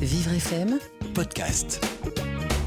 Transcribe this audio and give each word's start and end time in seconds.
Vivre 0.00 0.32
FM 0.32 0.78
Podcast. 1.14 1.84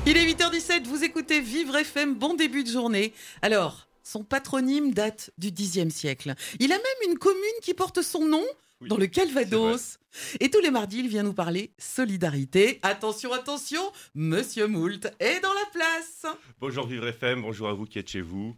Il 0.05 0.17
est 0.17 0.33
8h17, 0.33 0.83
vous 0.85 1.03
écoutez 1.03 1.41
Vivre 1.41 1.75
FM, 1.75 2.13
bon 2.13 2.35
début 2.35 2.63
de 2.63 2.69
journée. 2.69 3.11
Alors, 3.41 3.87
son 4.03 4.23
patronyme 4.23 4.93
date 4.93 5.31
du 5.39 5.51
Xe 5.51 5.89
siècle. 5.89 6.35
Il 6.59 6.71
a 6.71 6.75
même 6.75 7.11
une 7.11 7.17
commune 7.17 7.41
qui 7.63 7.73
porte 7.73 8.03
son 8.03 8.27
nom 8.27 8.43
Oui, 8.81 8.87
dans 8.87 8.97
le 8.97 9.07
Calvados. 9.07 9.97
Et 10.41 10.51
tous 10.51 10.59
les 10.59 10.69
mardis, 10.69 10.99
il 10.99 11.07
vient 11.07 11.23
nous 11.23 11.33
parler 11.33 11.71
solidarité. 11.79 12.79
Attention, 12.83 13.33
attention, 13.33 13.81
Monsieur 14.13 14.67
Moult 14.67 15.07
est 15.19 15.39
dans 15.39 15.53
la 15.53 15.65
place. 15.73 16.27
Bonjour 16.59 16.85
Vivre 16.85 17.07
FM, 17.07 17.41
bonjour 17.41 17.67
à 17.67 17.73
vous 17.73 17.85
qui 17.85 17.97
êtes 17.97 18.09
chez 18.09 18.21
vous. 18.21 18.55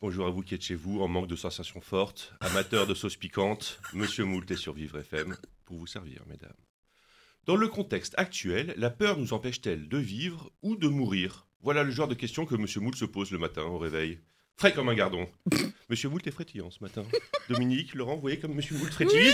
Bonjour 0.00 0.26
à 0.26 0.30
vous 0.30 0.40
qui 0.40 0.54
êtes 0.54 0.62
chez 0.62 0.76
vous, 0.76 1.02
en 1.02 1.08
manque 1.08 1.26
de 1.26 1.36
sensations 1.36 1.82
fortes, 1.82 2.32
amateurs 2.40 2.86
de 2.86 2.94
sauces 2.94 3.16
piquantes. 3.16 3.80
Monsieur 3.92 4.24
Moult 4.24 4.50
est 4.50 4.56
sur 4.56 4.72
Vivre 4.72 4.98
FM 4.98 5.36
pour 5.66 5.76
vous 5.76 5.86
servir, 5.86 6.22
mesdames. 6.26 6.54
Dans 7.48 7.56
le 7.56 7.68
contexte 7.68 8.12
actuel, 8.18 8.74
la 8.76 8.90
peur 8.90 9.16
nous 9.16 9.32
empêche-t-elle 9.32 9.88
de 9.88 9.96
vivre 9.96 10.52
ou 10.60 10.76
de 10.76 10.86
mourir? 10.86 11.46
Voilà 11.62 11.82
le 11.82 11.90
genre 11.90 12.06
de 12.06 12.12
questions 12.12 12.44
que 12.44 12.54
Monsieur 12.54 12.82
Moult 12.82 12.94
se 12.94 13.06
pose 13.06 13.30
le 13.30 13.38
matin 13.38 13.62
au 13.62 13.78
réveil. 13.78 14.18
Frais 14.56 14.74
comme 14.74 14.90
un 14.90 14.94
gardon. 14.94 15.26
Monsieur 15.88 16.10
Moult 16.10 16.26
est 16.26 16.30
frétillant 16.30 16.70
ce 16.70 16.84
matin. 16.84 17.04
Dominique, 17.48 17.94
Laurent, 17.94 18.16
vous 18.16 18.20
voyez 18.20 18.38
comme 18.38 18.52
Monsieur 18.52 18.76
Moult 18.76 18.92
frétille? 18.92 19.32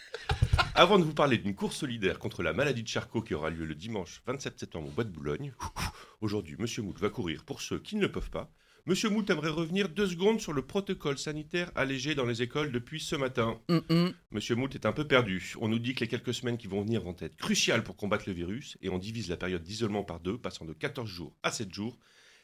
Avant 0.74 0.98
de 0.98 1.04
vous 1.04 1.12
parler 1.12 1.36
d'une 1.36 1.54
course 1.54 1.76
solidaire 1.76 2.18
contre 2.18 2.42
la 2.42 2.54
maladie 2.54 2.82
de 2.82 2.88
Charcot 2.88 3.20
qui 3.20 3.34
aura 3.34 3.50
lieu 3.50 3.66
le 3.66 3.74
dimanche 3.74 4.22
27 4.26 4.58
septembre 4.58 4.88
au 4.88 4.92
Bois 4.92 5.04
de 5.04 5.10
Boulogne, 5.10 5.52
aujourd'hui, 6.22 6.56
Monsieur 6.58 6.80
Moult 6.82 6.98
va 6.98 7.10
courir 7.10 7.44
pour 7.44 7.60
ceux 7.60 7.78
qui 7.78 7.96
ne 7.96 8.00
le 8.00 8.10
peuvent 8.10 8.30
pas. 8.30 8.50
Monsieur 8.86 9.08
Moult 9.08 9.30
aimerait 9.30 9.48
revenir 9.48 9.88
deux 9.88 10.06
secondes 10.06 10.42
sur 10.42 10.52
le 10.52 10.60
protocole 10.60 11.16
sanitaire 11.16 11.72
allégé 11.74 12.14
dans 12.14 12.26
les 12.26 12.42
écoles 12.42 12.70
depuis 12.70 13.00
ce 13.00 13.16
matin. 13.16 13.58
Hum, 13.70 13.82
hum. 13.88 14.12
Monsieur 14.30 14.56
Moult 14.56 14.74
est 14.74 14.84
un 14.84 14.92
peu 14.92 15.06
perdu. 15.06 15.54
On 15.58 15.68
nous 15.68 15.78
dit 15.78 15.94
que 15.94 16.00
les 16.00 16.06
quelques 16.06 16.34
semaines 16.34 16.58
qui 16.58 16.66
vont 16.66 16.82
venir 16.82 17.00
vont 17.00 17.16
être 17.18 17.34
cruciales 17.36 17.82
pour 17.82 17.96
combattre 17.96 18.24
le 18.26 18.34
virus 18.34 18.76
et 18.82 18.90
on 18.90 18.98
divise 18.98 19.30
la 19.30 19.38
période 19.38 19.62
d'isolement 19.62 20.04
par 20.04 20.20
deux, 20.20 20.36
passant 20.36 20.66
de 20.66 20.74
14 20.74 21.08
jours 21.08 21.34
à 21.42 21.50
7 21.50 21.72
jours 21.72 21.98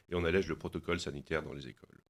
et 0.09 0.15
on 0.15 0.23
allège 0.25 0.47
le 0.47 0.55
protocole 0.55 0.99
sanitaire 0.99 1.43
dans 1.43 1.53
les 1.53 1.67
écoles. 1.67 2.01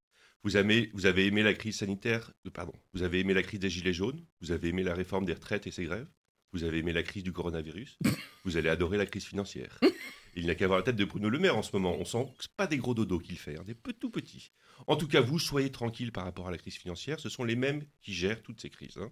Vous 0.44 0.56
avez, 0.56 0.90
vous 0.94 1.08
avez 1.08 1.26
aimé 1.28 1.44
la 1.44 1.54
crise 1.54 1.80
sanitaire, 1.80 2.32
euh, 2.48 2.52
pardon, 2.52 2.74
vous 2.94 3.04
avez 3.04 3.20
aimé 3.20 3.34
la 3.34 3.44
crise 3.44 3.60
des 3.60 3.70
gilets 3.70 3.92
jaunes, 3.92 4.26
vous 4.40 4.54
avez 4.54 4.70
aimé 4.70 4.82
la 4.82 4.94
réforme 4.94 5.26
des 5.26 5.34
retraites 5.34 5.68
et 5.68 5.72
ses 5.72 5.84
grèves, 5.84 6.08
vous 6.54 6.64
avez 6.64 6.78
aimé 6.78 6.94
la 6.94 7.04
crise 7.04 7.24
du 7.24 7.34
coronavirus, 7.34 8.00
vous 8.46 8.56
allez 8.56 8.70
adorer 8.70 8.98
la 8.98 9.06
crise 9.06 9.26
financière. 9.26 9.78
Il 10.36 10.46
n'y 10.46 10.50
a 10.52 10.56
qu'à 10.56 10.68
voir 10.68 10.80
la 10.80 10.84
tête 10.84 10.96
de 10.96 11.06
Bruno 11.06 11.30
Le 11.30 11.40
Maire 11.40 11.58
en 11.58 11.62
ce 11.64 11.72
moment. 11.74 11.96
On 12.00 12.06
sent 12.06 12.26
que 12.38 12.46
pas 12.56 12.68
des 12.68 12.78
gros 12.78 12.94
dodos 12.94 13.20
qu'il 13.20 13.38
fait, 13.38 13.58
hein, 13.58 13.64
des 13.66 13.74
peu 13.76 13.94
tout 13.94 14.10
petits. 14.10 14.52
En 14.88 14.96
tout 14.96 15.08
cas, 15.08 15.22
vous 15.22 15.40
soyez 15.40 15.72
tranquille 15.72 16.12
par 16.12 16.24
rapport 16.24 16.48
à 16.48 16.52
la 16.52 16.58
crise 16.58 16.76
financière. 16.78 17.20
Ce 17.20 17.30
sont 17.30 17.44
les 17.44 17.56
mêmes 17.56 17.84
qui 18.02 18.14
gèrent 18.14 18.42
toutes 18.42 18.62
ces 18.62 18.70
crises. 18.70 18.98
hein. 18.98 19.12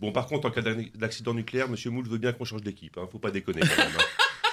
Bon, 0.00 0.12
par 0.12 0.26
contre, 0.26 0.46
en 0.46 0.50
cas 0.50 0.62
d'ac- 0.62 0.96
d'accident 0.96 1.32
nucléaire, 1.34 1.68
Monsieur 1.68 1.90
Moult 1.90 2.06
veut 2.08 2.18
bien 2.18 2.32
qu'on 2.32 2.44
change 2.44 2.62
d'équipe. 2.62 2.98
Hein. 2.98 3.08
Faut 3.10 3.18
pas 3.18 3.30
déconner 3.30 3.60
quand 3.60 3.76
même. 3.76 3.92
hein. 3.98 4.04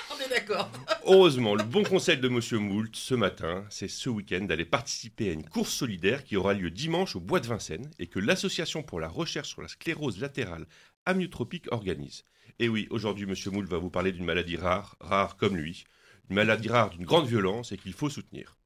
On 0.15 0.19
est 0.23 0.29
d'accord. 0.29 0.71
Heureusement, 1.05 1.55
le 1.55 1.63
bon 1.63 1.83
conseil 1.83 2.17
de 2.17 2.27
Monsieur 2.27 2.57
Moult 2.59 2.95
ce 2.95 3.13
matin, 3.15 3.65
c'est 3.69 3.87
ce 3.87 4.09
week-end 4.09 4.41
d'aller 4.45 4.65
participer 4.65 5.29
à 5.29 5.33
une 5.33 5.43
course 5.47 5.73
solidaire 5.73 6.23
qui 6.23 6.37
aura 6.37 6.53
lieu 6.53 6.71
dimanche 6.71 7.15
au 7.15 7.19
Bois 7.19 7.39
de 7.39 7.47
Vincennes 7.47 7.89
et 7.99 8.07
que 8.07 8.19
l'Association 8.19 8.81
pour 8.83 8.99
la 8.99 9.07
recherche 9.09 9.49
sur 9.49 9.61
la 9.61 9.67
sclérose 9.67 10.19
latérale 10.19 10.65
amyotropique 11.05 11.71
organise. 11.71 12.23
Et 12.59 12.69
oui, 12.69 12.87
aujourd'hui, 12.89 13.25
Monsieur 13.25 13.51
Moult 13.51 13.69
va 13.69 13.77
vous 13.77 13.89
parler 13.91 14.11
d'une 14.11 14.25
maladie 14.25 14.57
rare, 14.57 14.95
rare 14.99 15.37
comme 15.37 15.55
lui, 15.55 15.83
une 16.29 16.35
maladie 16.35 16.69
rare 16.69 16.89
d'une 16.89 17.05
grande 17.05 17.27
violence 17.27 17.71
et 17.71 17.77
qu'il 17.77 17.93
faut 17.93 18.09
soutenir. 18.09 18.57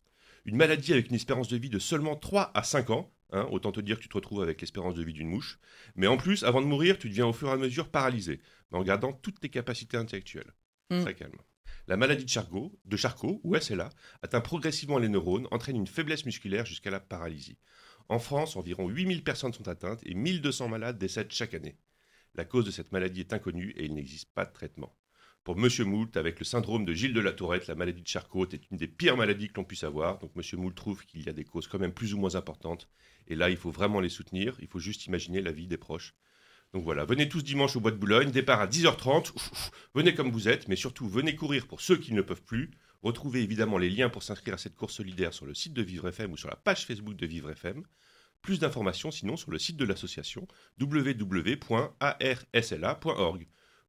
Une 0.45 0.55
maladie 0.55 0.93
avec 0.93 1.09
une 1.09 1.15
espérance 1.15 1.47
de 1.47 1.57
vie 1.57 1.69
de 1.69 1.79
seulement 1.79 2.15
3 2.15 2.51
à 2.53 2.63
5 2.63 2.89
ans, 2.89 3.13
hein, 3.31 3.47
autant 3.51 3.71
te 3.71 3.79
dire 3.79 3.97
que 3.97 4.03
tu 4.03 4.09
te 4.09 4.15
retrouves 4.15 4.41
avec 4.41 4.59
l'espérance 4.61 4.95
de 4.95 5.03
vie 5.03 5.13
d'une 5.13 5.29
mouche, 5.29 5.59
mais 5.95 6.07
en 6.07 6.17
plus, 6.17 6.43
avant 6.43 6.61
de 6.61 6.67
mourir, 6.67 6.97
tu 6.97 7.09
deviens 7.09 7.27
au 7.27 7.33
fur 7.33 7.49
et 7.49 7.51
à 7.51 7.57
mesure 7.57 7.89
paralysé, 7.89 8.41
mais 8.71 8.79
en 8.79 8.83
gardant 8.83 9.13
toutes 9.13 9.39
tes 9.39 9.49
capacités 9.49 9.97
intellectuelles. 9.97 10.53
Mm. 10.89 11.01
Très 11.01 11.15
calme. 11.15 11.37
La 11.87 11.97
maladie 11.97 12.25
de 12.25 12.29
Charcot, 12.29 12.79
de 12.85 12.97
Charcot, 12.97 13.41
ou 13.43 13.55
SLA, 13.55 13.89
atteint 14.21 14.41
progressivement 14.41 14.97
les 14.97 15.09
neurones, 15.09 15.47
entraîne 15.51 15.75
une 15.75 15.87
faiblesse 15.87 16.25
musculaire 16.25 16.65
jusqu'à 16.65 16.91
la 16.91 16.99
paralysie. 16.99 17.57
En 18.09 18.19
France, 18.19 18.55
environ 18.55 18.89
8000 18.89 19.23
personnes 19.23 19.53
sont 19.53 19.67
atteintes 19.67 20.01
et 20.03 20.13
1200 20.13 20.67
malades 20.69 20.97
décèdent 20.97 21.31
chaque 21.31 21.53
année. 21.53 21.77
La 22.35 22.45
cause 22.45 22.65
de 22.65 22.71
cette 22.71 22.91
maladie 22.91 23.21
est 23.21 23.33
inconnue 23.33 23.71
et 23.77 23.85
il 23.85 23.93
n'existe 23.93 24.31
pas 24.33 24.45
de 24.45 24.53
traitement. 24.53 24.95
Pour 25.43 25.57
Monsieur 25.57 25.85
Moult, 25.85 26.17
avec 26.17 26.37
le 26.37 26.45
syndrome 26.45 26.85
de 26.85 26.93
Gilles 26.93 27.15
de 27.15 27.19
la 27.19 27.31
Tourette, 27.31 27.65
la 27.65 27.73
maladie 27.73 28.03
de 28.03 28.07
Charcot 28.07 28.47
est 28.49 28.69
une 28.69 28.77
des 28.77 28.87
pires 28.87 29.17
maladies 29.17 29.47
que 29.47 29.55
l'on 29.55 29.63
puisse 29.63 29.83
avoir. 29.83 30.19
Donc 30.19 30.35
Monsieur 30.35 30.55
Moult 30.57 30.75
trouve 30.75 31.03
qu'il 31.03 31.23
y 31.25 31.29
a 31.29 31.33
des 31.33 31.45
causes 31.45 31.67
quand 31.67 31.79
même 31.79 31.93
plus 31.93 32.13
ou 32.13 32.19
moins 32.19 32.35
importantes. 32.35 32.87
Et 33.27 33.33
là, 33.33 33.49
il 33.49 33.57
faut 33.57 33.71
vraiment 33.71 34.01
les 34.01 34.09
soutenir. 34.09 34.55
Il 34.59 34.67
faut 34.67 34.77
juste 34.77 35.07
imaginer 35.07 35.41
la 35.41 35.51
vie 35.51 35.65
des 35.65 35.77
proches. 35.77 36.13
Donc 36.73 36.83
voilà, 36.83 37.05
venez 37.05 37.27
tous 37.27 37.41
dimanche 37.43 37.75
au 37.75 37.79
Bois 37.79 37.89
de 37.89 37.97
Boulogne, 37.97 38.29
départ 38.29 38.61
à 38.61 38.67
10h30. 38.67 39.33
Ouf, 39.35 39.71
venez 39.95 40.13
comme 40.13 40.31
vous 40.31 40.47
êtes, 40.47 40.67
mais 40.67 40.75
surtout 40.75 41.09
venez 41.09 41.35
courir 41.35 41.65
pour 41.65 41.81
ceux 41.81 41.97
qui 41.97 42.13
ne 42.13 42.21
peuvent 42.21 42.43
plus. 42.43 42.69
Retrouvez 43.01 43.41
évidemment 43.41 43.79
les 43.79 43.89
liens 43.89 44.09
pour 44.09 44.21
s'inscrire 44.21 44.53
à 44.53 44.59
cette 44.59 44.75
course 44.75 44.93
solidaire 44.93 45.33
sur 45.33 45.47
le 45.47 45.55
site 45.55 45.73
de 45.73 45.81
Vivre 45.81 46.07
FM 46.07 46.33
ou 46.33 46.37
sur 46.37 46.49
la 46.49 46.55
page 46.55 46.85
Facebook 46.85 47.15
de 47.15 47.25
Vivre 47.25 47.49
FM. 47.49 47.83
Plus 48.43 48.59
d'informations 48.59 49.09
sinon 49.09 49.37
sur 49.37 49.49
le 49.49 49.57
site 49.57 49.77
de 49.77 49.85
l'association 49.85 50.47
www.arsla.org. 50.79 51.87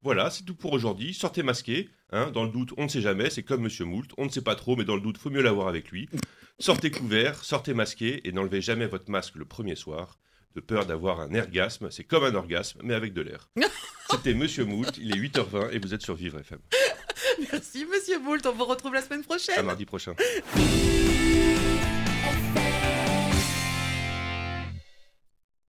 Voilà, 0.02 0.30
c'est 0.30 0.44
tout 0.44 0.54
pour 0.54 0.72
aujourd'hui. 0.72 1.14
Sortez 1.14 1.42
masqué. 1.42 1.88
Hein, 2.10 2.30
dans 2.32 2.44
le 2.44 2.50
doute, 2.50 2.72
on 2.76 2.84
ne 2.84 2.88
sait 2.88 3.00
jamais. 3.00 3.30
C'est 3.30 3.42
comme 3.42 3.62
Monsieur 3.62 3.84
Moult. 3.84 4.10
On 4.18 4.24
ne 4.24 4.30
sait 4.30 4.42
pas 4.42 4.56
trop, 4.56 4.76
mais 4.76 4.84
dans 4.84 4.96
le 4.96 5.00
doute, 5.00 5.16
faut 5.16 5.30
mieux 5.30 5.42
l'avoir 5.42 5.68
avec 5.68 5.90
lui. 5.90 6.08
Sortez 6.58 6.90
couvert, 6.90 7.42
sortez 7.44 7.72
masqué 7.72 8.26
et 8.26 8.32
n'enlevez 8.32 8.60
jamais 8.60 8.86
votre 8.86 9.10
masque 9.10 9.36
le 9.36 9.44
premier 9.44 9.76
soir. 9.76 10.18
De 10.54 10.60
peur 10.60 10.84
d'avoir 10.84 11.20
un 11.20 11.32
ergasme. 11.32 11.90
C'est 11.90 12.04
comme 12.04 12.24
un 12.24 12.34
orgasme, 12.34 12.80
mais 12.84 12.92
avec 12.94 13.14
de 13.14 13.22
l'air. 13.22 13.48
C'était 14.10 14.34
Monsieur 14.34 14.66
Moult. 14.66 14.98
Il 14.98 15.12
est 15.12 15.18
8h20 15.18 15.70
et 15.70 15.78
vous 15.78 15.94
êtes 15.94 16.02
sur 16.02 16.14
Vivre 16.14 16.38
FM. 16.40 16.58
Merci, 17.52 17.86
Monsieur 17.86 18.18
Moult. 18.18 18.44
On 18.44 18.52
vous 18.52 18.66
retrouve 18.66 18.92
la 18.92 19.00
semaine 19.00 19.24
prochaine. 19.24 19.58
À 19.58 19.62
mardi 19.62 19.86
prochain. 19.86 20.14